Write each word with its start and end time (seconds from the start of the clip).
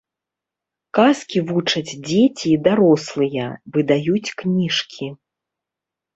Казкі 0.97 1.39
вучаць 1.51 1.97
дзеці 2.07 2.47
і 2.53 2.55
дарослыя, 2.69 3.45
выдаюць 3.77 4.33
кніжкі. 4.43 5.05